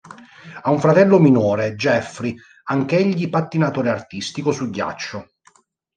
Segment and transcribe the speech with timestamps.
[0.63, 2.35] Ha un fratello minore, Jeffrey,
[2.69, 5.29] anch'egli pattinatore artistico su ghiaccio.